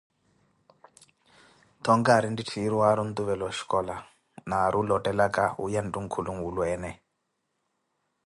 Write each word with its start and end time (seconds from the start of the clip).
Thonki 1.83 2.09
ari 2.15 2.27
nttitthiru 2.31 2.75
waari 2.81 3.01
ontuvela 3.05 3.43
oshicola 3.49 3.95
naari 4.47 4.75
olothelaka 4.81 5.43
wiya 5.61 5.81
nthunkulu 5.83 6.29
nwulweene. 6.33 6.91